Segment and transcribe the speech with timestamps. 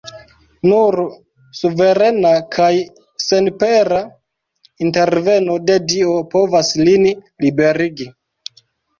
[0.69, 0.95] Nur
[1.57, 2.69] suverena kaj
[3.25, 3.99] senpera
[4.85, 7.05] interveno de Dio povas lin
[7.45, 8.09] liberigi.